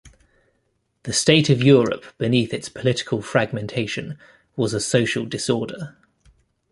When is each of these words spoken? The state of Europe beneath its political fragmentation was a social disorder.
The 1.03 1.13
state 1.13 1.51
of 1.51 1.61
Europe 1.61 2.03
beneath 2.17 2.55
its 2.55 2.69
political 2.69 3.21
fragmentation 3.21 4.17
was 4.55 4.73
a 4.73 4.79
social 4.79 5.27
disorder. 5.27 5.95